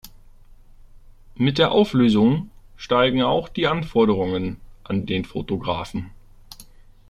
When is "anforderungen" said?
3.67-4.59